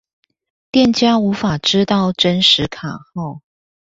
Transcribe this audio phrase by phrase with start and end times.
[0.71, 3.41] 店家無法知道真實卡號